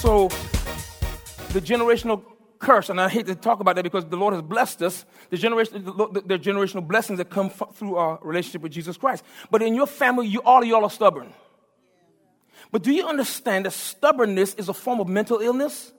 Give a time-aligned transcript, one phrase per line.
[0.00, 0.28] So,
[1.52, 2.22] the generational
[2.58, 5.36] curse, and I hate to talk about that because the Lord has blessed us, the,
[5.36, 9.24] generation, the, the generational blessings that come f- through our relationship with Jesus Christ.
[9.50, 11.32] But in your family, you, all of y'all are stubborn.
[12.70, 15.92] But do you understand that stubbornness is a form of mental illness?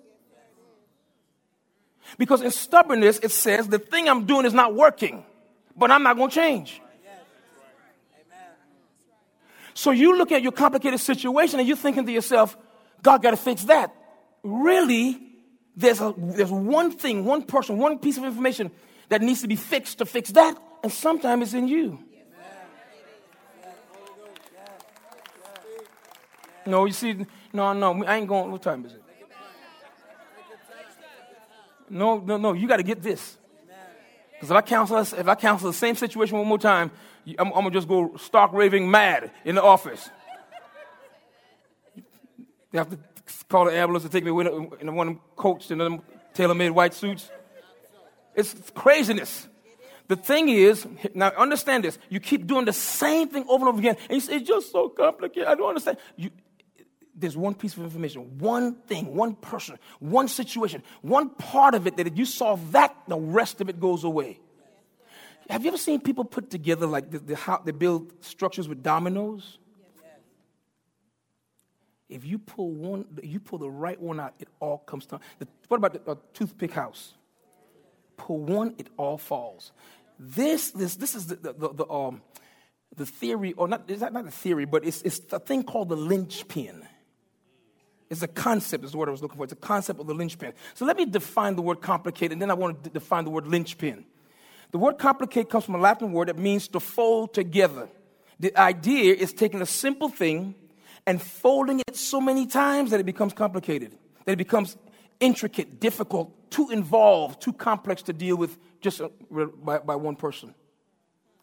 [2.17, 5.25] Because in stubbornness, it says the thing I'm doing is not working,
[5.75, 6.81] but I'm not going to change.
[9.75, 12.57] So you look at your complicated situation and you're thinking to yourself,
[13.03, 13.93] God got to fix that.
[14.41, 15.21] Really,
[15.75, 18.71] there's, a, there's one thing, one person, one piece of information
[19.09, 21.99] that needs to be fixed to fix that, and sometimes it's in you.
[26.65, 28.51] No, you see, no, no, I ain't going.
[28.51, 29.03] What time is it?
[31.89, 32.53] No, no, no.
[32.53, 33.37] You got to get this.
[34.33, 36.91] Because if I counsel us, if I counsel the same situation one more time,
[37.25, 40.09] I'm, I'm gonna just go stark raving mad in the office.
[42.71, 42.99] They have to
[43.49, 44.45] call the ambulance to take me away
[44.81, 46.01] in one coach in them
[46.33, 47.29] tailor-made white suits.
[48.35, 49.47] It's craziness.
[50.07, 51.97] The thing is, now understand this.
[52.09, 54.71] You keep doing the same thing over and over again, and you say, it's just
[54.71, 55.47] so complicated.
[55.47, 55.97] I don't understand.
[56.15, 56.29] You,
[57.15, 61.97] there's one piece of information, one thing, one person, one situation, one part of it
[61.97, 64.39] that if you solve that, the rest of it goes away.
[65.49, 68.81] Have you ever seen people put together like the, the how they build structures with
[68.81, 69.59] dominoes?
[72.07, 75.21] If you pull one, you pull the right one out, it all comes down.
[75.39, 77.13] The, what about the uh, toothpick house?
[78.17, 79.71] Pull one, it all falls.
[80.19, 82.21] This, this, this is the, the, the, um,
[82.95, 85.89] the theory, or not, it's not, not a theory, but it's, it's a thing called
[85.89, 86.87] the linchpin.
[88.09, 89.43] It's a concept, is the word I was looking for.
[89.43, 90.53] It's a concept of the linchpin.
[90.75, 93.47] So let me define the word complicated, and then I want to define the word
[93.47, 94.05] linchpin.
[94.71, 97.89] The word complicate comes from a Latin word that means to fold together.
[98.39, 100.55] The idea is taking a simple thing
[101.05, 104.75] and folding it so many times that it becomes complicated, that it becomes
[105.19, 109.09] intricate, difficult, too involved, too complex to deal with just uh,
[109.63, 110.53] by, by one person.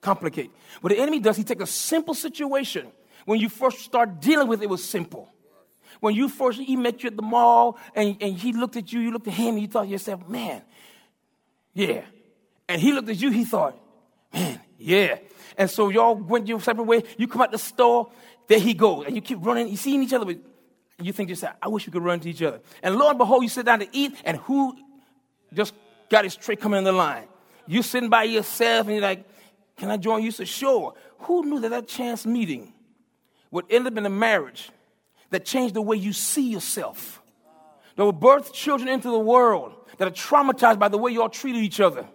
[0.00, 0.50] Complicate.
[0.80, 2.88] What the enemy does, he takes a simple situation.
[3.24, 5.28] When you first start dealing with it, it was simple.
[6.00, 9.00] When you first, he met you at the mall and, and he looked at you,
[9.00, 10.62] you looked at him, and you thought to yourself, man,
[11.72, 12.02] yeah.
[12.72, 13.78] And he looked at you, he thought,
[14.32, 15.18] man, yeah.
[15.58, 17.02] And so y'all went your separate way.
[17.18, 18.10] You come out the store,
[18.48, 19.04] there he goes.
[19.04, 20.38] And you keep running, you seeing each other, but
[20.98, 22.62] you think yourself, I wish we could run to each other.
[22.82, 24.74] And lo and behold, you sit down to eat, and who
[25.52, 25.74] just
[26.08, 27.28] got his tray coming in the line?
[27.66, 29.28] You sitting by yourself, and you're like,
[29.76, 30.30] can I join you?
[30.30, 30.94] So sure.
[31.18, 32.72] Who knew that that chance meeting
[33.50, 34.70] would end up in a marriage
[35.28, 37.20] that changed the way you see yourself?
[37.96, 41.62] That will birth children into the world that are traumatized by the way y'all treated
[41.62, 42.08] each other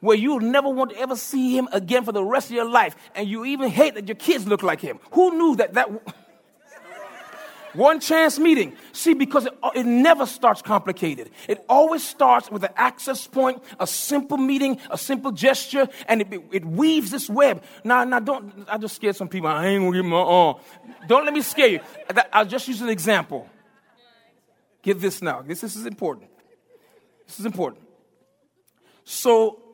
[0.00, 2.96] where you'll never want to ever see him again for the rest of your life,
[3.14, 4.98] and you even hate that your kids look like him.
[5.12, 5.88] Who knew that that
[7.74, 8.76] one chance meeting?
[8.92, 11.30] See, because it, it never starts complicated.
[11.48, 16.42] It always starts with an access point, a simple meeting, a simple gesture, and it,
[16.52, 17.62] it weaves this web.
[17.84, 18.66] Now, now, don't.
[18.68, 19.48] I just scared some people.
[19.48, 20.56] I ain't gonna give my arm.
[21.06, 21.80] Don't let me scare you.
[22.32, 23.48] I'll just use an example.
[24.82, 25.42] Get this now.
[25.42, 26.30] This, this is important.
[27.26, 27.82] This is important.
[29.04, 29.65] So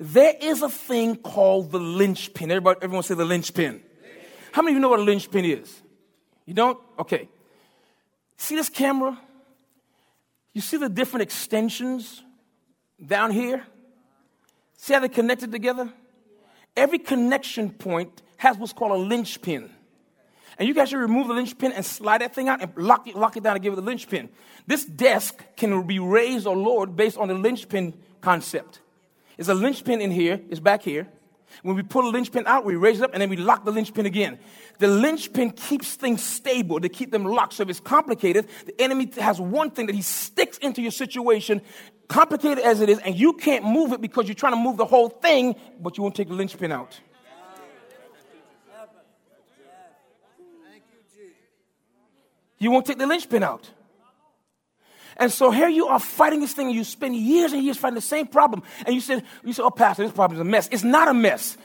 [0.00, 2.50] there is a thing called the linchpin.
[2.50, 3.82] Everybody, everyone say the linchpin.
[4.50, 5.82] How many of you know what a linchpin is?
[6.46, 6.78] You don't?
[6.98, 7.28] Okay.
[8.38, 9.20] See this camera?
[10.54, 12.22] You see the different extensions
[13.04, 13.62] down here?
[14.78, 15.92] See how they're connected together?
[16.74, 19.70] Every connection point has what's called a linchpin.
[20.58, 23.16] And you guys should remove the linchpin and slide that thing out and lock it,
[23.16, 24.30] lock it down and give it the linchpin.
[24.66, 28.80] This desk can be raised or lowered based on the linchpin concept.
[29.40, 31.08] There's a linchpin in here, it's back here.
[31.62, 33.70] When we pull the linchpin out, we raise it up and then we lock the
[33.70, 34.38] linchpin again.
[34.80, 37.54] The linchpin keeps things stable to keep them locked.
[37.54, 41.62] So if it's complicated, the enemy has one thing that he sticks into your situation,
[42.06, 44.84] complicated as it is, and you can't move it because you're trying to move the
[44.84, 47.00] whole thing, but you won't take the linchpin out.
[52.58, 53.70] You won't take the linchpin out.
[55.20, 57.94] And so here you are fighting this thing, and you spend years and years fighting
[57.94, 58.62] the same problem.
[58.86, 60.68] And you said, you said, oh, Pastor, this problem is a mess.
[60.72, 61.58] It's not a mess.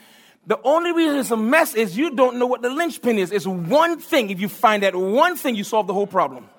[0.46, 3.32] The only reason it's a mess is you don't know what the linchpin is.
[3.32, 4.30] It's one thing.
[4.30, 6.50] If you find that one thing, you solve the whole problem.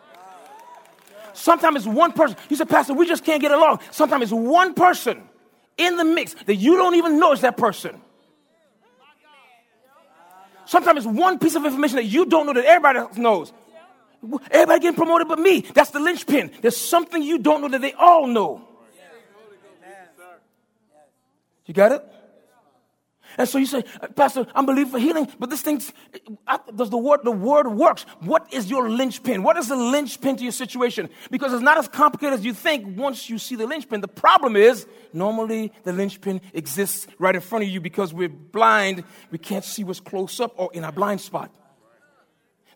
[1.34, 2.36] Sometimes it's one person.
[2.48, 3.80] You said, Pastor, we just can't get along.
[3.90, 5.22] Sometimes it's one person
[5.76, 8.00] in the mix that you don't even know is that person.
[10.64, 13.52] Sometimes it's one piece of information that you don't know that everybody else knows.
[14.50, 15.60] Everybody getting promoted but me.
[15.60, 16.50] That's the linchpin.
[16.62, 18.66] There's something you don't know that they all know.
[21.66, 22.04] You got it?
[23.38, 23.84] And so you say,
[24.14, 25.82] Pastor, I'm believing for healing, but this thing,
[26.74, 28.06] does the word, the word works.
[28.20, 29.42] What is your linchpin?
[29.42, 31.10] What is the linchpin to your situation?
[31.30, 34.00] Because it's not as complicated as you think once you see the linchpin.
[34.00, 39.04] The problem is, normally the linchpin exists right in front of you because we're blind.
[39.30, 41.54] We can't see what's close up or in our blind spot.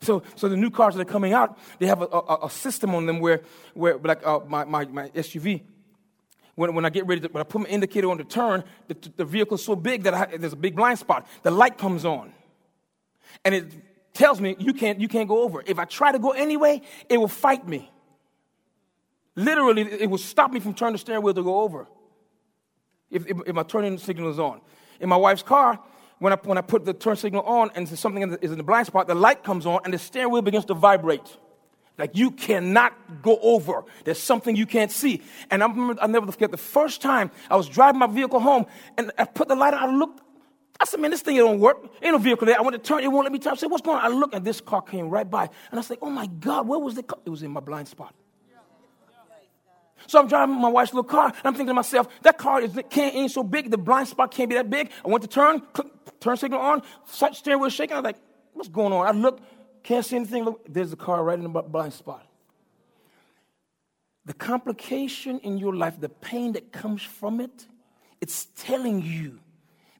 [0.01, 2.95] So, so the new cars that are coming out, they have a, a, a system
[2.95, 3.41] on them where,
[3.75, 5.61] where like uh, my, my, my SUV,
[6.55, 8.97] when, when I get ready to, when I put my indicator on the turn, the,
[9.15, 11.27] the vehicle's so big that I, there's a big blind spot.
[11.43, 12.33] The light comes on.
[13.45, 13.71] And it
[14.13, 15.63] tells me you can't, you can't go over.
[15.65, 17.89] If I try to go anyway, it will fight me.
[19.35, 21.87] Literally, it will stop me from turning the steering wheel to go over.
[23.09, 24.61] If, if, if my turning signal is on.
[24.99, 25.79] In my wife's car,
[26.21, 28.85] when I, when I put the turn signal on and something is in the blind
[28.85, 31.35] spot, the light comes on and the steering wheel begins to vibrate.
[31.97, 33.83] Like you cannot go over.
[34.05, 35.23] There's something you can't see.
[35.49, 38.67] And I remember, I'll never forget the first time I was driving my vehicle home
[38.99, 39.81] and I put the light on.
[39.81, 40.21] I looked.
[40.79, 41.81] I said, man, this thing don't work.
[42.03, 42.55] Ain't no vehicle there.
[42.55, 43.03] I want to turn.
[43.03, 43.53] It won't let me turn.
[43.53, 44.05] I said, what's going on?
[44.05, 45.49] I look and this car came right by.
[45.71, 47.17] And I said, oh my God, where was the car?
[47.25, 48.13] It was in my blind spot.
[50.07, 52.77] So I'm driving my wife's little car, and I'm thinking to myself, that car is,
[52.89, 54.91] can't, ain't so big, the blind spot can't be that big.
[55.05, 55.87] I went to turn, click,
[56.19, 56.81] turn signal on,
[57.33, 57.95] steering wheel shaking.
[57.95, 58.17] I was like,
[58.53, 59.07] what's going on?
[59.07, 59.39] I look,
[59.83, 60.43] can't see anything.
[60.43, 62.25] Look, there's a car right in the blind spot.
[64.25, 67.65] The complication in your life, the pain that comes from it,
[68.21, 69.39] it's telling you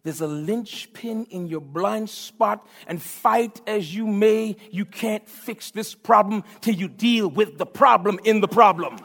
[0.04, 5.70] there's a linchpin in your blind spot, and fight as you may, you can't fix
[5.72, 8.98] this problem till you deal with the problem in the problem.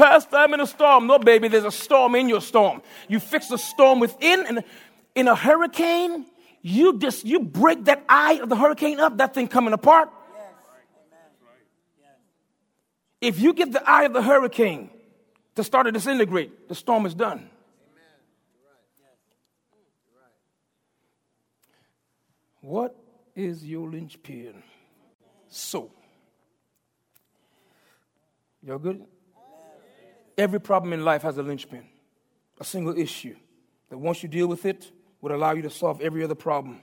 [0.00, 1.06] Pastor, I'm in a storm.
[1.06, 2.80] No, baby, there's a storm in your storm.
[3.06, 4.64] You fix the storm within, and
[5.14, 6.24] in a hurricane,
[6.62, 10.08] you just you break that eye of the hurricane up, that thing coming apart.
[13.20, 14.88] If you get the eye of the hurricane
[15.56, 17.50] to start to disintegrate, the storm is done.
[22.62, 22.96] What
[23.36, 24.62] is your linchpin?
[25.48, 25.90] So,
[28.62, 29.04] y'all good?
[30.40, 31.84] Every problem in life has a linchpin,
[32.58, 33.36] a single issue
[33.90, 34.90] that once you deal with it,
[35.20, 36.80] would allow you to solve every other problem.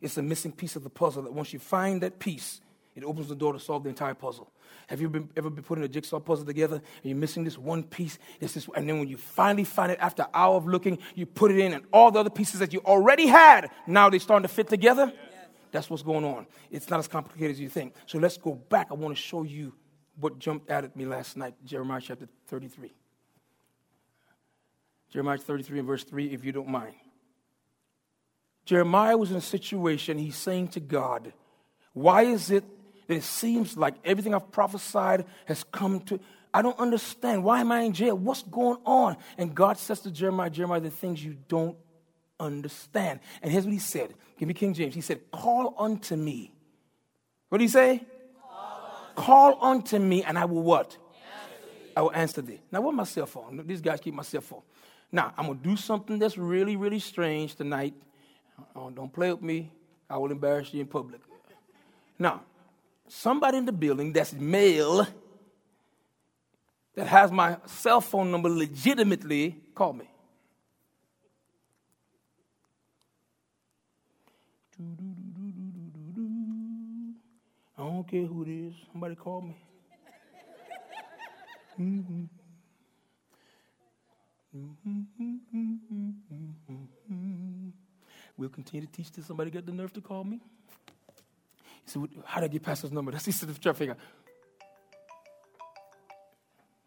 [0.00, 2.62] It's a missing piece of the puzzle that once you find that piece,
[2.94, 4.50] it opens the door to solve the entire puzzle.
[4.86, 7.82] Have you been, ever been putting a jigsaw puzzle together and you're missing this one
[7.82, 8.18] piece?
[8.40, 11.26] It's this, and then when you finally find it after an hour of looking, you
[11.26, 14.48] put it in, and all the other pieces that you already had, now they're starting
[14.48, 15.12] to fit together?
[15.14, 15.48] Yes.
[15.72, 16.46] That's what's going on.
[16.70, 17.94] It's not as complicated as you think.
[18.06, 18.86] So let's go back.
[18.90, 19.74] I want to show you
[20.18, 22.94] what jumped out at me last night Jeremiah chapter 33.
[25.10, 26.94] Jeremiah 33 and verse 3, if you don't mind.
[28.64, 31.32] Jeremiah was in a situation, he's saying to God,
[31.92, 32.64] Why is it
[33.06, 36.18] that it seems like everything I've prophesied has come to?
[36.52, 37.44] I don't understand.
[37.44, 38.16] Why am I in jail?
[38.16, 39.16] What's going on?
[39.36, 41.76] And God says to Jeremiah, Jeremiah, the things you don't
[42.40, 43.20] understand.
[43.42, 44.14] And here's what he said.
[44.38, 44.94] Give me King James.
[44.94, 46.52] He said, Call unto me.
[47.48, 48.06] What did he say?
[49.14, 50.96] Call, unto me, and I will what?
[51.96, 52.60] I will answer thee.
[52.72, 53.62] Now, what my cell phone?
[53.66, 54.62] These guys keep my cell phone.
[55.12, 57.94] Now, I'm going to do something that's really, really strange tonight.
[58.74, 59.70] Oh, don't play with me.
[60.10, 61.20] I will embarrass you in public.
[62.18, 62.42] Now,
[63.08, 65.06] somebody in the building that's male
[66.94, 70.08] that has my cell phone number legitimately call me.
[77.76, 78.74] I don't care who it is.
[78.92, 79.56] Somebody call me.
[81.78, 82.24] Mm-hmm.
[88.36, 90.40] We'll continue to teach till somebody get the nerve to call me.
[91.84, 93.10] He said, How did I get past his number?
[93.12, 93.96] That's he said, to figure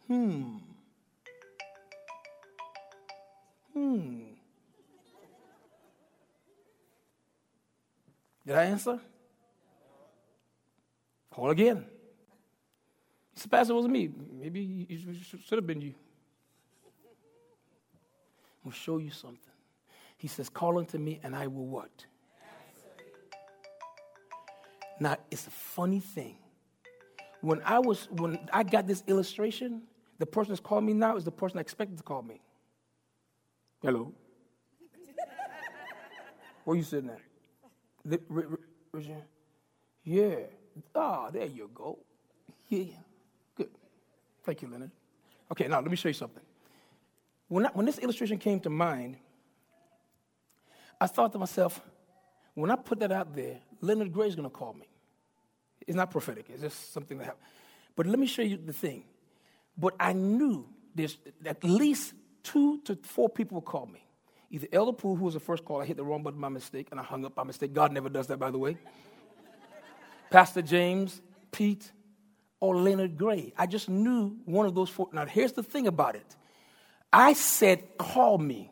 [0.08, 0.58] Hmm.
[3.74, 4.20] Hmm.
[8.46, 9.01] Did I answer?
[11.38, 11.86] Call again.
[13.36, 14.10] He said, Pastor, it wasn't me.
[14.41, 15.94] Maybe it should have been you.
[18.65, 19.53] I'm going to show you something.
[20.17, 21.91] He says, Call unto me and I will what?
[25.00, 26.38] Now, it's a funny thing.
[27.41, 29.84] When I was, when I got this illustration,
[30.17, 32.41] the person that's calling me now is the person I expected to call me.
[33.84, 34.12] Hello.
[36.63, 38.22] Where you sitting at?
[38.91, 39.22] Regina?
[40.03, 40.38] Yeah.
[40.96, 42.00] Ah, oh, there you go.
[42.69, 42.86] Yeah.
[43.55, 43.69] Good.
[44.43, 44.91] Thank you, Leonard.
[45.51, 46.43] Okay, now let me show you something.
[47.48, 49.17] When, I, when this illustration came to mind,
[51.00, 51.79] I thought to myself,
[52.53, 54.88] when I put that out there, Leonard Gray is going to call me.
[55.86, 57.46] It's not prophetic, it's just something that happened.
[57.96, 59.03] But let me show you the thing.
[59.77, 64.03] But I knew there's at least two to four people will call me.
[64.50, 66.88] Either Elder Poole, who was the first call, I hit the wrong button by mistake,
[66.91, 67.74] and I hung up by mistake.
[67.74, 68.77] God never does that, by the way.
[70.29, 71.91] Pastor James, Pete,
[72.60, 73.53] or Leonard Gray.
[73.57, 75.10] I just knew one of those four.
[75.12, 76.36] Now, here's the thing about it
[77.12, 78.72] I said, call me.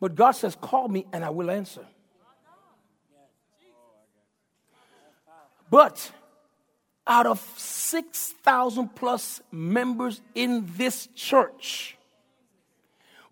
[0.00, 1.84] But God says, call me and I will answer.
[5.70, 6.12] But
[7.06, 11.96] out of 6,000 plus members in this church,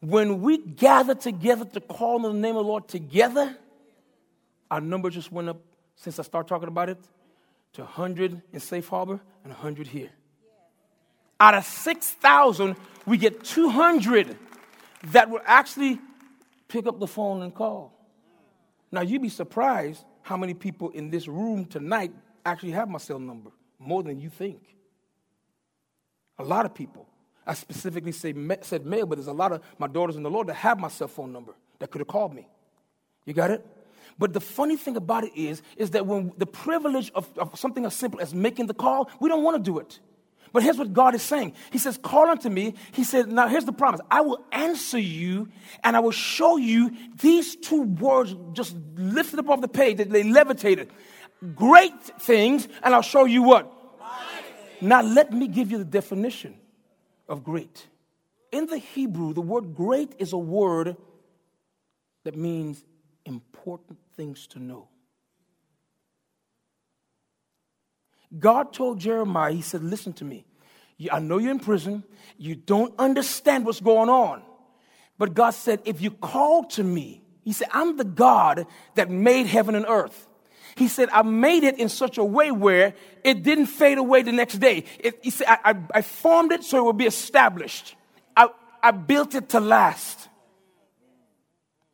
[0.00, 3.56] when we gather together to call on the name of the Lord together,
[4.70, 5.60] our number just went up
[5.96, 6.98] since I started talking about it
[7.74, 10.10] to 100 in Safe Harbor and 100 here.
[11.38, 14.36] Out of 6,000, we get 200
[15.12, 16.00] that will actually
[16.68, 17.92] pick up the phone and call.
[18.90, 22.12] Now, you'd be surprised how many people in this room tonight
[22.44, 24.60] actually have my cell number, more than you think.
[26.38, 27.06] A lot of people.
[27.46, 30.48] I specifically say, said male, but there's a lot of my daughters in the Lord
[30.48, 32.48] that have my cell phone number that could have called me.
[33.24, 33.64] You got it?
[34.18, 37.84] But the funny thing about it is, is that when the privilege of, of something
[37.84, 39.98] as simple as making the call, we don't want to do it.
[40.52, 41.52] But here's what God is saying.
[41.70, 42.74] He says, Call unto me.
[42.92, 45.48] He said, Now here's the promise I will answer you
[45.84, 50.22] and I will show you these two words just lifted off the page that they
[50.22, 50.90] levitated.
[51.54, 53.72] Great things, and I'll show you what?
[54.80, 56.56] Now let me give you the definition
[57.28, 57.86] of great.
[58.52, 60.96] In the Hebrew, the word great is a word
[62.24, 62.82] that means
[63.26, 64.88] important things to know.
[68.38, 70.44] God told Jeremiah, He said, Listen to me.
[71.10, 72.04] I know you're in prison.
[72.38, 74.42] You don't understand what's going on.
[75.18, 79.46] But God said, If you call to me, He said, I'm the God that made
[79.46, 80.28] heaven and earth.
[80.76, 84.32] He said, I made it in such a way where it didn't fade away the
[84.32, 84.84] next day.
[84.98, 87.94] It, he said, I, I, I, formed it so it would be established.
[88.36, 88.48] I,
[88.82, 90.28] I built it to last.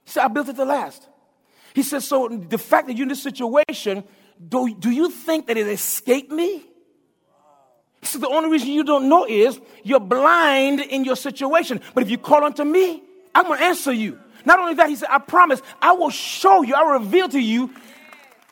[0.04, 1.06] He said, I built it to last.
[1.74, 4.04] He says, So the fact that you're in this situation,
[4.48, 6.64] do, do you think that it escaped me?
[8.02, 11.80] So the only reason you don't know is you're blind in your situation.
[11.94, 13.02] But if you call unto me,
[13.34, 14.18] I'm going to answer you.
[14.44, 17.40] Not only that, he said, I promise, I will show you, I will reveal to
[17.40, 17.70] you.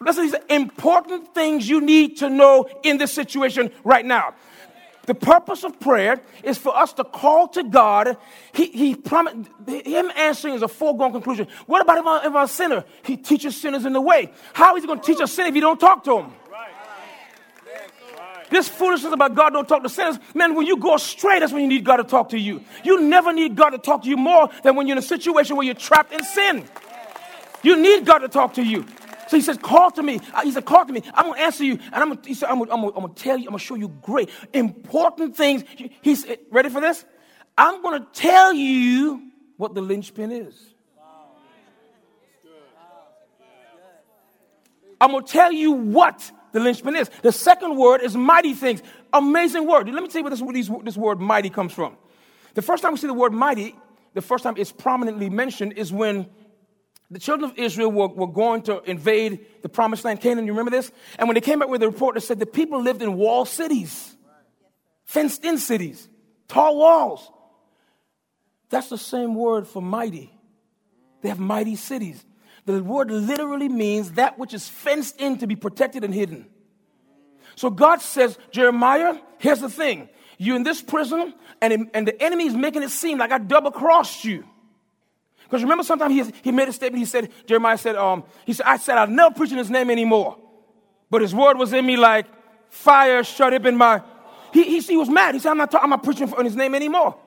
[0.00, 4.34] Listen, these important things you need to know in this situation right now.
[5.10, 8.16] The purpose of prayer is for us to call to God.
[8.52, 11.48] He, he promised, him answering is a foregone conclusion.
[11.66, 12.84] What about if I'm, if I'm a sinner?
[13.02, 14.32] He teaches sinners in the way.
[14.52, 16.32] How is he going to teach a sinner if you don't talk to him?
[18.50, 21.62] This foolishness about God don't talk to sinners, man, when you go astray, that's when
[21.62, 22.62] you need God to talk to you.
[22.84, 25.56] You never need God to talk to you more than when you're in a situation
[25.56, 26.68] where you're trapped in sin.
[27.64, 28.86] You need God to talk to you.
[29.30, 30.20] So he says, call to me.
[30.34, 31.04] Uh, he said, call to me.
[31.14, 31.78] I'm going to answer you.
[31.92, 34.28] And I'm going said, I'm going to tell you, I'm going to show you great,
[34.52, 35.62] important things.
[36.02, 37.04] He said, ready for this?
[37.56, 40.74] I'm going to tell you what the linchpin is.
[45.00, 47.08] I'm going to tell you what the linchpin is.
[47.22, 48.82] The second word is mighty things.
[49.12, 49.88] Amazing word.
[49.88, 51.96] Let me tell you where this, where this word mighty comes from.
[52.54, 53.76] The first time we see the word mighty,
[54.12, 56.28] the first time it's prominently mentioned is when
[57.10, 60.46] the children of Israel were, were going to invade the promised land, Canaan.
[60.46, 60.92] You remember this?
[61.18, 63.48] And when they came back with a report that said the people lived in walled
[63.48, 64.14] cities,
[65.04, 66.08] fenced in cities,
[66.46, 67.30] tall walls.
[68.68, 70.32] That's the same word for mighty.
[71.22, 72.24] They have mighty cities.
[72.66, 76.46] The word literally means that which is fenced in to be protected and hidden.
[77.56, 80.08] So God says, Jeremiah, here's the thing.
[80.38, 83.72] You're in this prison, and, and the enemy is making it seem like I double
[83.72, 84.44] crossed you.
[85.50, 87.00] Because remember, sometimes he, he made a statement.
[87.00, 89.90] He said, Jeremiah said, um, he said, I said, I'll never preach in his name
[89.90, 90.38] anymore.
[91.10, 92.26] But his word was in me like
[92.68, 94.00] fire shut up in my.
[94.52, 95.34] He, he, he was mad.
[95.34, 97.18] He said, I'm not, I'm not preaching in his name anymore.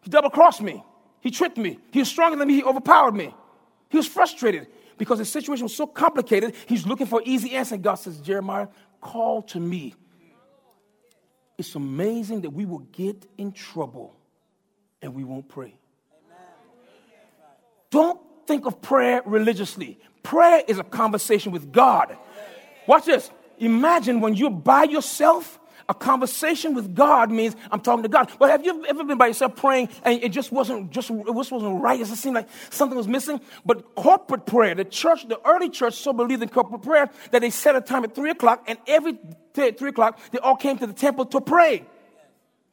[0.00, 0.84] He double crossed me.
[1.20, 1.80] He tricked me.
[1.90, 2.54] He was stronger than me.
[2.54, 3.34] He overpowered me.
[3.88, 6.54] He was frustrated because the situation was so complicated.
[6.66, 7.76] He's looking for easy answer.
[7.76, 8.68] God says, Jeremiah,
[9.00, 9.94] call to me.
[11.58, 14.14] It's amazing that we will get in trouble
[15.00, 15.74] and we won't pray.
[17.92, 20.00] Don't think of prayer religiously.
[20.22, 22.16] Prayer is a conversation with God.
[22.86, 23.30] Watch this.
[23.58, 25.60] Imagine when you're by yourself.
[25.88, 28.30] A conversation with God means I'm talking to God.
[28.38, 31.52] But have you ever been by yourself praying and it just wasn't just it just
[31.52, 32.00] wasn't right?
[32.00, 33.40] It just seemed like something was missing.
[33.66, 37.50] But corporate prayer, the church, the early church so believed in corporate prayer that they
[37.50, 39.18] set a time at three o'clock, and every
[39.52, 41.84] day at three o'clock they all came to the temple to pray.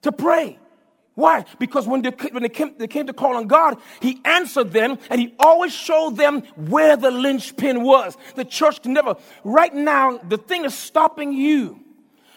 [0.03, 0.59] To pray.
[1.19, 1.43] Why?
[1.59, 4.97] Because when, they, when they, came, they came to call on God, He answered them
[5.09, 8.15] and He always showed them where the linchpin was.
[8.35, 9.17] The church can never.
[9.43, 11.81] Right now, the thing is stopping you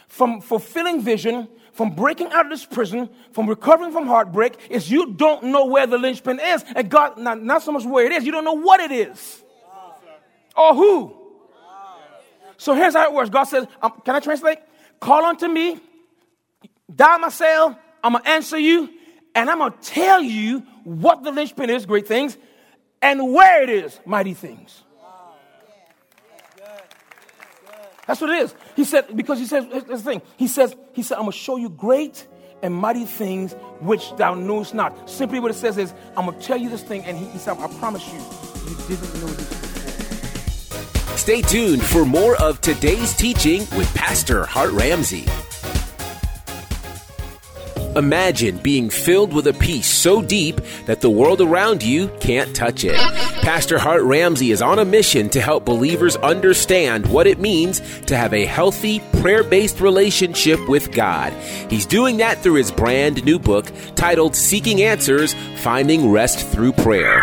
[0.09, 5.13] from fulfilling vision, from breaking out of this prison, from recovering from heartbreak, is you
[5.13, 6.65] don't know where the linchpin is.
[6.75, 9.45] And God, not, not so much where it is, you don't know what it is
[10.57, 11.17] or who.
[12.57, 14.59] So here's how it works God says, um, Can I translate?
[14.99, 15.79] Call unto me,
[16.93, 18.91] die my cell, I'm going to answer you,
[19.35, 22.37] and I'm going to tell you what the linchpin is, great things,
[23.01, 24.83] and where it is, mighty things.
[28.07, 28.55] That's what it is.
[28.75, 30.23] He said, because he says, this the thing.
[30.37, 32.27] He says, he said, I'm going to show you great
[32.63, 35.09] and mighty things which thou knowest not.
[35.09, 37.39] Simply what it says is, I'm going to tell you this thing, and he, he
[37.39, 41.17] said, I promise you, you didn't know this before.
[41.17, 45.27] Stay tuned for more of today's teaching with Pastor Hart Ramsey.
[47.97, 52.85] Imagine being filled with a peace so deep that the world around you can't touch
[52.85, 53.32] it.
[53.43, 58.17] Pastor Hart Ramsey is on a mission to help believers understand what it means to
[58.17, 61.33] have a healthy, prayer based relationship with God.
[61.69, 67.21] He's doing that through his brand new book titled Seeking Answers Finding Rest Through Prayer.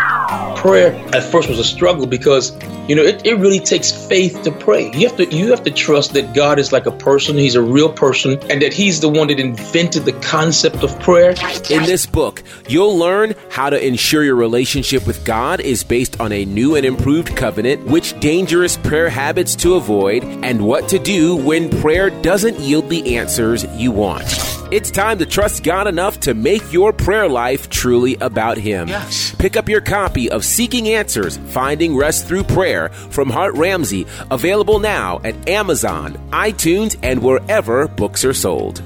[0.56, 2.52] Prayer at first was a struggle because
[2.86, 4.92] you know it, it really takes faith to pray.
[4.92, 7.62] You have to you have to trust that God is like a person, he's a
[7.62, 11.30] real person, and that he's the one that invented the concept of prayer.
[11.70, 16.32] In this book, you'll learn how to ensure your relationship with God is based on
[16.32, 21.36] a new and improved covenant, which dangerous prayer habits to avoid, and what to do
[21.36, 24.24] when prayer doesn't yield the answers you want.
[24.72, 28.88] It's time to trust God enough to make your prayer life truly about Him.
[28.88, 29.34] Yes.
[29.36, 34.78] Pick up your copy of Seeking Answers Finding Rest Through Prayer from Hart Ramsey, available
[34.78, 38.82] now at Amazon, iTunes, and wherever books are sold.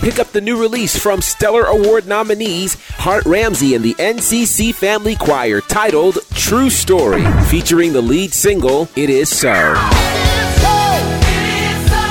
[0.00, 5.16] Pick up the new release from Stellar Award nominees Hart Ramsey and the NCC Family
[5.16, 9.50] Choir titled True Story, featuring the lead single It Is So.
[9.50, 12.04] It is so, it is so.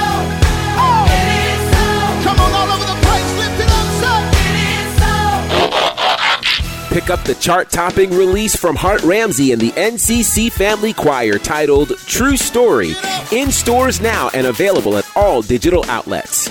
[6.94, 11.98] Pick up the chart topping release from Hart Ramsey and the NCC Family Choir titled
[12.06, 12.94] True Story,
[13.32, 16.50] in stores now and available at all digital outlets.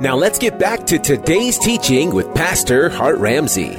[0.00, 3.76] Now let's get back to today's teaching with Pastor Hart Ramsey.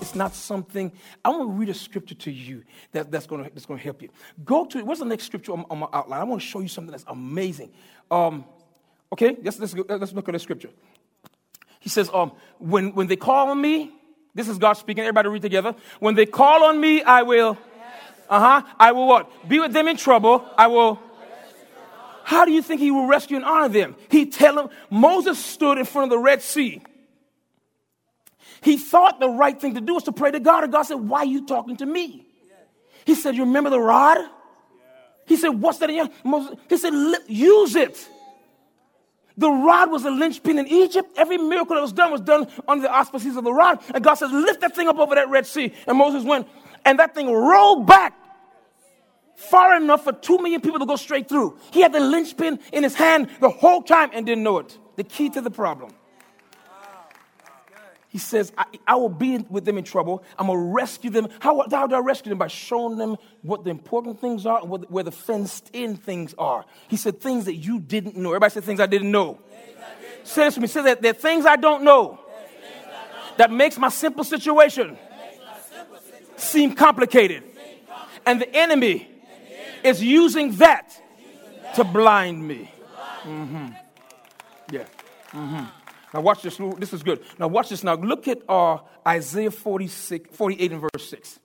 [0.00, 0.90] It's not something,
[1.22, 3.84] I want to read a scripture to you that, that's going to that's going to
[3.84, 4.08] help you.
[4.46, 6.20] Go to, what's the next scripture on, on my outline?
[6.20, 7.70] I want to show you something that's amazing.
[8.10, 8.46] Um,
[9.12, 10.70] okay, let's, let's, let's look at the scripture.
[11.78, 13.92] He says, um, when, when they call on me,
[14.34, 15.74] this is God speaking, everybody read together.
[16.00, 17.58] When they call on me, I will,
[18.30, 19.46] uh huh, I will what?
[19.46, 20.48] Be with them in trouble.
[20.56, 20.98] I will.
[22.24, 23.96] How do you think he will rescue and honor them?
[24.10, 26.82] He tell them, Moses stood in front of the Red Sea.
[28.62, 30.94] He thought the right thing to do was to pray to God, and God said,
[30.94, 32.26] Why are you talking to me?
[33.04, 34.18] He said, You remember the rod?
[35.26, 36.56] He said, What's that in Moses?
[36.68, 36.92] He said,
[37.26, 38.08] Use it.
[39.36, 41.10] The rod was a linchpin in Egypt.
[41.16, 43.80] Every miracle that was done was done under the auspices of the rod.
[43.94, 45.72] And God says, lift that thing up over that Red Sea.
[45.86, 46.46] And Moses went,
[46.84, 48.14] and that thing rolled back
[49.50, 51.58] far enough for two million people to go straight through.
[51.72, 54.78] He had the linchpin in his hand the whole time and didn't know it.
[54.96, 55.92] The key to the problem.
[58.08, 60.22] He says, I, I, will be with them in trouble.
[60.38, 61.28] I'm going to rescue them.
[61.40, 62.36] How, how do I rescue them?
[62.36, 66.34] By showing them what the important things are and what, where the fenced in things
[66.36, 66.66] are.
[66.88, 68.28] He said, things that you didn't know.
[68.30, 69.38] Everybody said things I didn't know.
[70.24, 70.66] Say this to me.
[70.66, 72.20] Say that there are things I don't know
[73.38, 74.98] that makes my simple situation
[76.36, 77.44] seem complicated.
[78.26, 79.08] And the enemy
[79.84, 81.00] is using that
[81.76, 82.70] to blind me.
[83.22, 83.68] Mm-hmm.
[84.70, 84.84] Yeah.
[85.32, 85.64] Mm-hmm.
[86.14, 86.58] Now watch this.
[86.78, 87.22] This is good.
[87.38, 87.82] Now watch this.
[87.82, 91.40] Now look at uh, Isaiah 46, 48 and verse 6.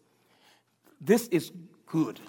[1.00, 1.52] This is
[1.86, 2.20] good.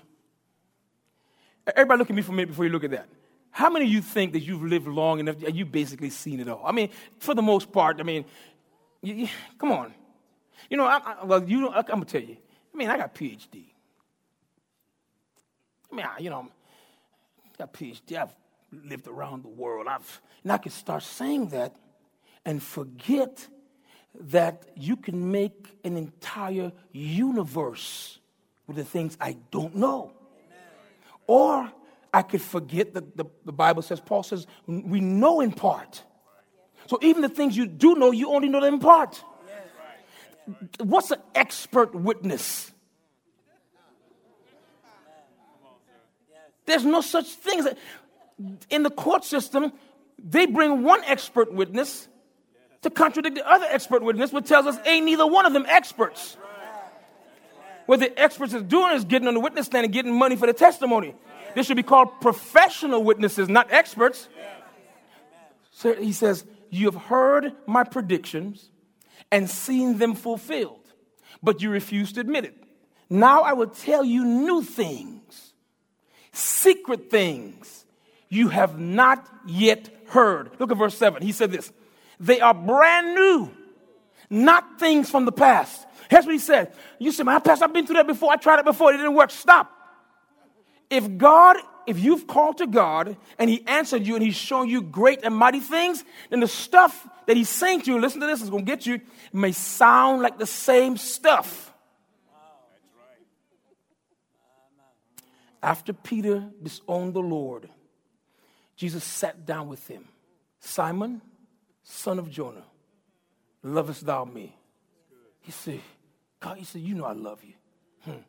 [1.67, 3.09] Everybody look at me for a minute before you look at that.
[3.51, 6.49] How many of you think that you've lived long enough and you've basically seen it
[6.49, 6.63] all?
[6.65, 8.25] I mean, for the most part, I mean,
[9.03, 9.93] you, you, come on.
[10.71, 12.37] You know, I, I, well, you, I'm going to tell you.
[12.73, 13.65] I mean, I got PhD.
[15.91, 16.49] I mean, I, you know,
[17.45, 18.17] I got PhD.
[18.17, 18.35] I've
[18.73, 19.87] lived around the world.
[19.89, 21.75] I've, and I can start saying that
[22.45, 23.47] and forget
[24.21, 28.19] that you can make an entire universe
[28.67, 30.13] with the things I don't know.
[31.27, 31.71] Or
[32.13, 36.03] I could forget that the, the Bible says, Paul says, we know in part.
[36.87, 39.23] So even the things you do know, you only know them in part.
[40.81, 42.73] What's an expert witness?
[46.69, 47.67] There's no such thing.
[48.71, 49.73] In the court system,
[50.19, 52.09] they bring one expert witness
[52.83, 56.37] to contradict the other expert witness, which tells us ain't neither one of them experts.
[57.87, 60.47] What the experts is doing is getting on the witness stand and getting money for
[60.47, 61.15] the testimony.
[61.55, 64.29] This should be called professional witnesses, not experts.
[65.71, 68.69] So he says, You have heard my predictions
[69.33, 70.87] and seen them fulfilled,
[71.43, 72.63] but you refuse to admit it.
[73.09, 75.48] Now I will tell you new things,
[76.39, 77.85] secret things
[78.29, 80.51] you have not yet heard.
[80.59, 81.23] Look at verse 7.
[81.23, 81.73] He said this
[82.21, 83.51] They are brand new,
[84.31, 85.87] not things from the past.
[86.11, 86.73] Here's what he said.
[86.99, 88.33] You say, my pastor, I've been through that before.
[88.33, 88.93] I tried it before.
[88.93, 89.31] It didn't work.
[89.31, 89.71] Stop.
[90.89, 94.81] If God, if you've called to God and He answered you and He's shown you
[94.81, 98.41] great and mighty things, then the stuff that He's saying to you, listen to this,
[98.41, 99.01] is going to get you,
[99.35, 101.68] may sound like the same stuff.
[105.63, 107.69] After Peter disowned the Lord,
[108.77, 110.05] Jesus sat down with him.
[110.61, 111.21] Simon,
[111.83, 112.65] son of Jonah,
[113.63, 114.57] lovest thou me?
[115.41, 115.81] He said,
[116.41, 117.55] God, he said, You know I love you.
[118.05, 118.23] Hmm.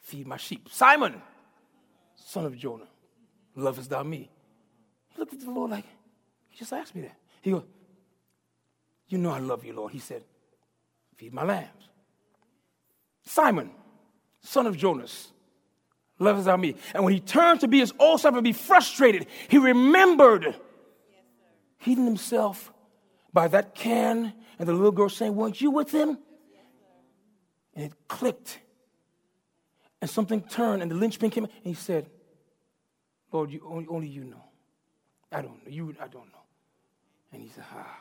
[0.00, 0.68] Feed my sheep.
[0.70, 1.22] Simon,
[2.14, 2.88] son of Jonah,
[3.54, 4.30] lovest thou me?
[5.08, 5.84] He looked at the Lord like,
[6.48, 7.16] He just asked me that.
[7.40, 7.64] He goes,
[9.08, 9.92] You know I love you, Lord.
[9.92, 10.24] He said,
[11.16, 11.88] Feed my lambs.
[13.24, 13.70] Simon,
[14.42, 15.32] son of Jonas,
[16.18, 16.76] lovest thou me?
[16.94, 20.54] And when he turned to be his old self and be frustrated, he remembered
[21.78, 22.72] heating himself
[23.32, 26.18] by that can and the little girl saying, Weren't you with him?
[27.76, 28.58] and it clicked.
[30.00, 32.08] And something turned, and the linchpin came, and he said,
[33.32, 34.42] Lord, you, only, only you know.
[35.30, 35.70] I don't know.
[35.70, 36.44] You, I don't know.
[37.32, 37.98] And he said, Ah,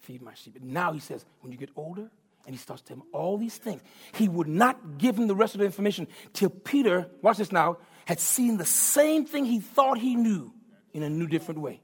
[0.00, 0.56] feed my sheep.
[0.56, 2.10] And now he says, when you get older,
[2.48, 3.82] and he starts telling him all these things,
[4.14, 7.76] he would not give him the rest of the information till Peter, watch this now,
[8.06, 10.50] had seen the same thing he thought he knew
[10.94, 11.82] in a new, different way.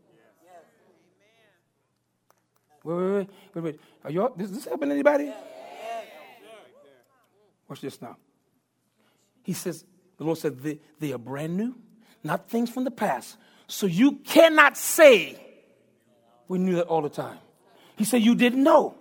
[2.83, 3.81] Wait, wait, wait, wait, wait.
[4.05, 5.31] Are you all, does this to anybody?
[7.68, 8.16] Watch this now.
[9.42, 9.85] He says,
[10.16, 11.74] the Lord said, they, they are brand new,
[12.22, 13.37] not things from the past.
[13.66, 15.38] So you cannot say,
[16.48, 17.37] we knew that all the time.
[17.96, 18.96] He said, you didn't know.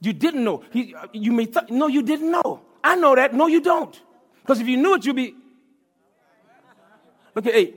[0.00, 0.62] You didn't know.
[0.70, 2.60] He, uh, you may th- no, you didn't know.
[2.82, 3.34] I know that.
[3.34, 4.00] No, you don't.
[4.42, 5.34] Because if you knew it, you'd be.
[7.34, 7.76] Look at eight.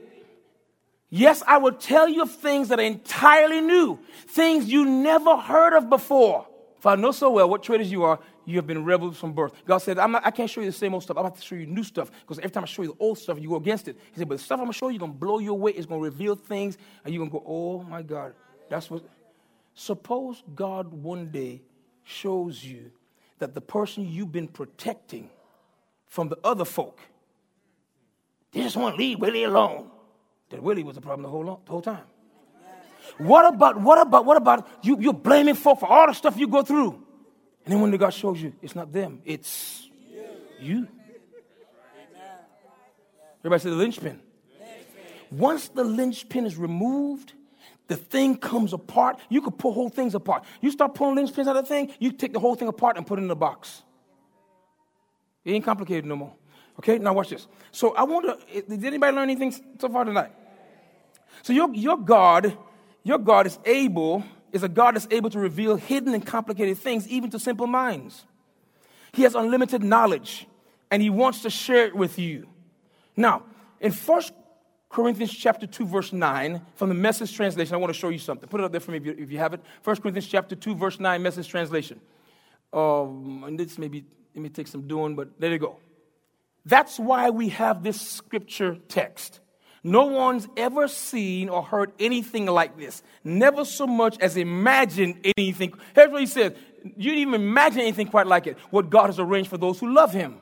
[1.10, 5.76] Yes, I will tell you of things that are entirely new, things you never heard
[5.76, 6.46] of before.
[6.80, 9.52] For I know so well what traitors you are, you have been rebels from birth.
[9.66, 11.16] God said, not, i can't show you the same old stuff.
[11.18, 13.18] I'm about to show you new stuff because every time I show you the old
[13.18, 13.96] stuff, you go against it.
[14.12, 15.52] He said, but the stuff I'm going to show you is going to blow you
[15.52, 15.72] away.
[15.72, 18.32] It's going to reveal things, and you're going to go, oh my God.
[18.70, 19.04] That's what.
[19.74, 21.60] Suppose God one day
[22.04, 22.90] shows you
[23.38, 25.30] that the person you've been protecting
[26.06, 27.00] from the other folk,
[28.52, 29.90] they just want to leave Willie alone.
[30.50, 32.04] That Willie was the problem the whole, long, the whole time.
[33.18, 36.48] What about, what about, what about you, you're blaming folk for all the stuff you
[36.48, 36.92] go through?
[37.64, 39.88] And then when the God shows you, it's not them, it's
[40.60, 40.88] you.
[43.40, 44.20] Everybody say the linchpin.
[45.30, 47.32] Once the linchpin is removed,
[47.92, 49.18] the thing comes apart.
[49.28, 50.44] You could pull whole things apart.
[50.60, 53.06] You start pulling linchpins out of the thing, you take the whole thing apart and
[53.06, 53.82] put it in a box.
[55.44, 56.32] It ain't complicated no more.
[56.78, 57.46] Okay, now watch this.
[57.70, 60.32] So I wonder, did anybody learn anything so far tonight?
[61.42, 62.56] So your, your God,
[63.02, 67.08] your God is able is a God that's able to reveal hidden and complicated things
[67.08, 68.24] even to simple minds.
[69.12, 70.46] He has unlimited knowledge
[70.90, 72.48] and he wants to share it with you.
[73.16, 73.44] Now,
[73.80, 74.22] in 1
[74.92, 78.46] Corinthians chapter 2 verse 9 from the message translation, I want to show you something.
[78.48, 79.60] Put it up there for me if you, if you have it.
[79.84, 81.98] 1 Corinthians chapter 2 verse 9 message translation.
[82.72, 85.78] Um, and this maybe it may take some doing, but there you go.
[86.66, 89.40] That's why we have this scripture text.
[89.82, 93.02] No one's ever seen or heard anything like this.
[93.24, 95.72] Never so much as imagined anything.
[95.94, 96.52] Here's what he says
[96.84, 98.58] You didn't even imagine anything quite like it.
[98.70, 100.36] What God has arranged for those who love him.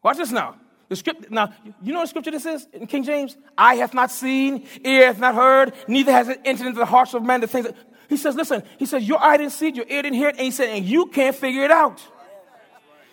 [0.00, 0.54] Watch this now.
[0.88, 3.36] The script now, you know what scripture this is in King James?
[3.56, 7.14] Eye hath not seen, ear hath not heard, neither has it entered into the hearts
[7.14, 7.76] of man the things that
[8.08, 10.36] he says, listen, he says, your eye didn't see it, your ear didn't hear it,
[10.36, 12.00] and he said, and you can't figure it out.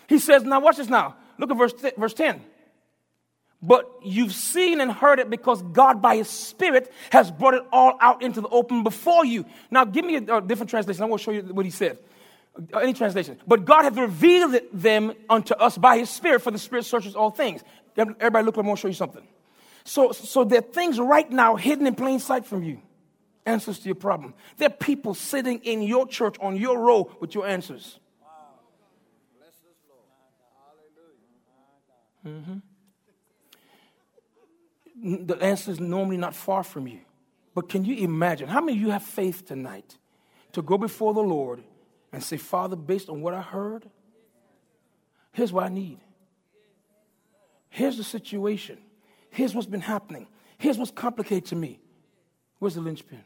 [0.08, 1.16] He says, now watch this now.
[1.38, 2.42] Look at verse, verse 10
[3.66, 7.98] but you've seen and heard it because God, by His Spirit, has brought it all
[8.00, 9.46] out into the open before you.
[9.72, 11.02] Now, give me a, a different translation.
[11.02, 11.98] I want to show you what He said.
[12.74, 13.38] Uh, any translation.
[13.46, 17.32] But God hath revealed them unto us by His Spirit, for the Spirit searches all
[17.32, 17.64] things.
[17.98, 18.58] Everybody, look.
[18.58, 19.28] I want to show you something.
[19.84, 22.82] So, so there are things right now hidden in plain sight from you.
[23.46, 24.34] Answers to your problem.
[24.58, 28.00] There are people sitting in your church on your row with your answers.
[32.26, 32.58] Mm-hmm.
[35.28, 37.02] The answer is normally not far from you.
[37.54, 38.48] But can you imagine?
[38.48, 39.98] How many of you have faith tonight
[40.54, 41.64] to go before the Lord
[42.16, 43.90] and say, Father, based on what I heard,
[45.34, 46.00] here's what I need.
[47.68, 48.78] Here's the situation.
[49.32, 50.28] Here's what's been happening.
[50.58, 51.82] Here's what's complicated to me.
[52.60, 53.22] Where's the linchpin?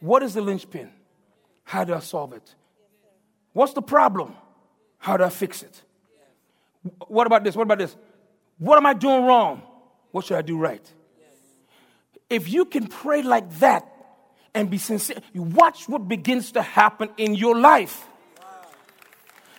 [0.00, 0.88] What is the linchpin?
[1.62, 2.54] How do I solve it?
[3.52, 4.34] What's the problem?
[4.96, 5.82] How do I fix it?
[7.06, 7.54] What about this?
[7.54, 7.94] What about this?
[8.56, 9.60] What am I doing wrong?
[10.10, 10.90] What should I do right?
[12.30, 13.89] If you can pray like that
[14.54, 18.06] and be sincere, you watch what begins to happen in your life.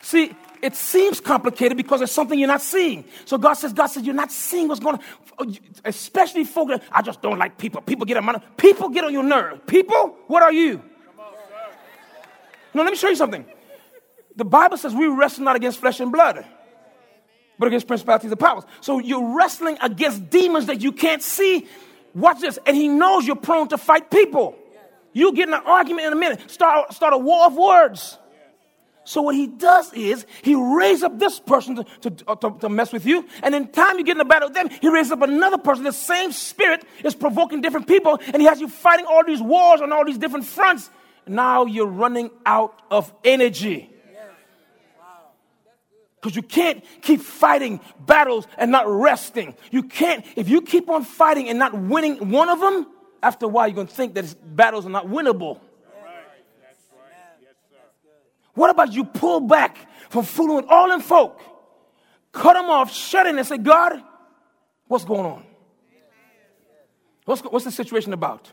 [0.02, 3.06] See, it seems complicated because it's something you're not seeing.
[3.26, 5.04] So God says, God says, you're not seeing what's going on.
[5.40, 5.54] Oh,
[5.86, 7.82] especially folks, I just don't like people.
[7.82, 9.66] People get on my People get on your nerve.
[9.66, 10.84] People, what are you?
[12.74, 13.46] no, let me show you something.
[14.36, 16.46] The Bible says we wrestle not against flesh and blood,
[17.58, 18.64] but against principalities and powers.
[18.82, 21.68] So you're wrestling against demons that you can't see.
[22.14, 22.60] Watch this.
[22.66, 24.56] And he knows you're prone to fight people.
[25.14, 26.50] You get in an argument in a minute.
[26.50, 28.18] Start, start a war of words.
[29.04, 32.70] So what he does is he raises up this person to, to, uh, to, to,
[32.70, 35.12] mess with you, and in time you get in a battle with them, he raises
[35.12, 35.84] up another person.
[35.84, 39.82] The same spirit is provoking different people, and he has you fighting all these wars
[39.82, 40.90] on all these different fronts.
[41.28, 43.90] Now you're running out of energy.
[46.22, 49.56] Because you can't keep fighting battles and not resting.
[49.72, 52.86] You can't, if you keep on fighting and not winning one of them,
[53.22, 55.60] after a while you're going to think that battles are not winnable.
[58.54, 59.78] What about you pull back
[60.10, 61.42] from fooling all them folk?
[62.32, 64.02] Cut them off, shut in, and say, God,
[64.88, 65.44] what's going on?
[67.26, 68.52] What's, what's the situation about?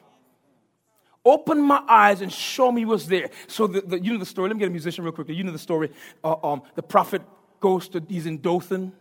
[1.24, 3.30] Open my eyes and show me what's there.
[3.48, 4.48] So, the, the, you know the story.
[4.48, 5.34] Let me get a musician real quickly.
[5.34, 5.90] You know the story.
[6.22, 7.22] Uh, um, the prophet
[7.60, 8.92] goes to, he's in Dothan.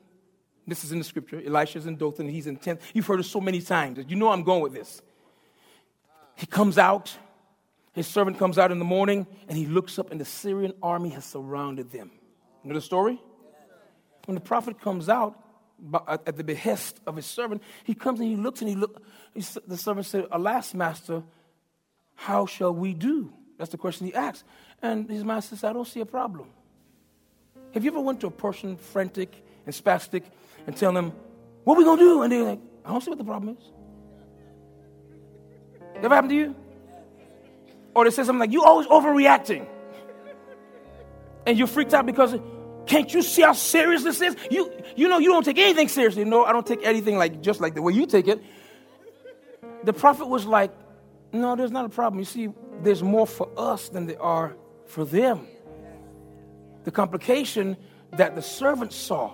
[0.65, 1.41] This is in the scripture.
[1.45, 2.27] Elisha's in Dothan.
[2.27, 2.81] He's in 10th.
[2.93, 4.03] You've heard it so many times.
[4.07, 5.01] You know I'm going with this.
[6.37, 7.17] He comes out.
[7.93, 11.09] His servant comes out in the morning and he looks up, and the Syrian army
[11.09, 12.11] has surrounded them.
[12.63, 13.19] You know the story?
[14.25, 15.35] When the prophet comes out
[16.07, 19.01] at the behest of his servant, he comes and he looks and he look.
[19.33, 21.23] The servant said, "Alas, master,
[22.15, 24.43] how shall we do?" That's the question he asks.
[24.81, 26.49] And his master said, "I don't see a problem."
[27.73, 30.23] Have you ever went to a person frantic and spastic
[30.67, 31.13] and tell them,
[31.63, 33.71] "What are we gonna do?" And they're like, "I don't see what the problem is."
[36.03, 36.55] Ever happened to you?
[37.95, 39.67] Or they say something like, You always overreacting.
[41.45, 42.35] And you're freaked out because
[42.85, 44.35] can't you see how serious this is?
[44.49, 46.23] You, you know, you don't take anything seriously.
[46.23, 48.41] No, I don't take anything like just like the way you take it.
[49.83, 50.71] The prophet was like,
[51.33, 52.19] No, there's not a problem.
[52.19, 52.49] You see,
[52.83, 54.55] there's more for us than there are
[54.85, 55.47] for them.
[56.83, 57.77] The complication
[58.11, 59.33] that the servant saw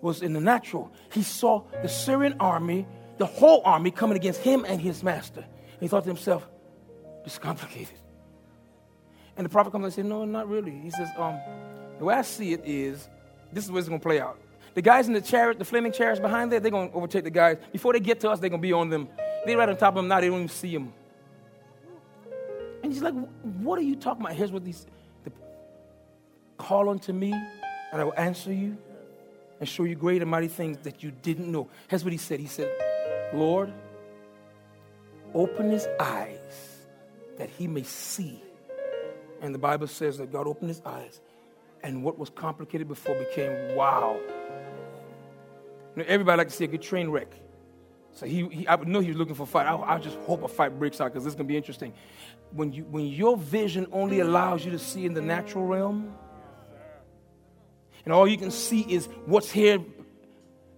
[0.00, 0.92] was in the natural.
[1.12, 2.86] He saw the Syrian army,
[3.18, 5.44] the whole army coming against him and his master.
[5.80, 6.48] He thought to himself,
[7.24, 7.98] it's complicated.
[9.36, 10.70] And the prophet comes and says, No, not really.
[10.70, 11.38] He says, um,
[11.98, 13.08] The way I see it is,
[13.52, 14.40] this is where it's going to play out.
[14.74, 17.30] The guys in the chariot, the flaming chariots behind there, they're going to overtake the
[17.30, 17.58] guys.
[17.72, 19.08] Before they get to us, they're going to be on them.
[19.44, 20.92] They're right on top of them now, they don't even see them.
[22.82, 24.34] And he's like, What are you talking about?
[24.36, 24.86] Here's what these
[25.24, 25.32] the,
[26.56, 28.78] call unto me, and I will answer you
[29.60, 31.68] and show you great and mighty things that you didn't know.
[31.88, 32.40] Here's what he said.
[32.40, 32.70] He said,
[33.32, 33.72] Lord,
[35.34, 36.84] open his eyes
[37.38, 38.42] that he may see.
[39.40, 41.20] And the Bible says that God opened his eyes,
[41.82, 44.18] and what was complicated before became wow.
[45.94, 47.32] You know, everybody like to see a good train wreck.
[48.12, 49.66] So he, he I know he was looking for a fight.
[49.66, 51.92] I, I just hope a fight breaks out because this is going to be interesting.
[52.52, 56.14] When, you, when your vision only allows you to see in the natural realm,
[58.04, 59.78] and all you can see is what's here,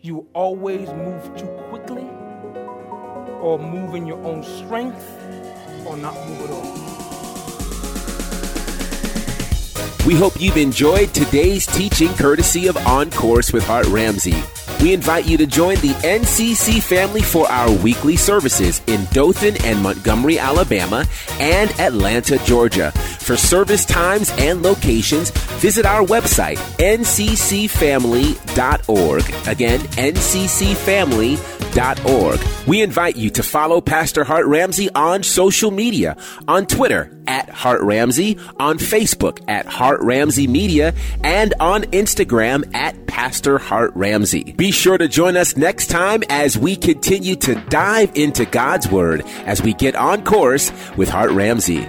[0.01, 2.09] you always move too quickly
[3.41, 5.05] or move in your own strength
[5.87, 6.75] or not move at all.
[10.07, 14.43] We hope you've enjoyed today's teaching courtesy of On Course with Hart Ramsey.
[14.81, 19.83] We invite you to join the NCC family for our weekly services in Dothan and
[19.83, 21.05] Montgomery, Alabama,
[21.41, 22.93] and Atlanta, Georgia.
[22.93, 29.23] For service times and locations, visit our website, nccfamily.org.
[29.47, 31.39] Again, nccfamily.org
[32.67, 36.17] we invite you to follow Pastor Hart Ramsey on social media,
[36.49, 43.07] on Twitter at Hart Ramsey, on Facebook at Hart Ramsey Media, and on Instagram at
[43.07, 44.43] Pastor Hart Ramsey.
[44.43, 48.91] Be Be sure to join us next time as we continue to dive into God's
[48.91, 51.89] Word as we get on course with Hart Ramsey.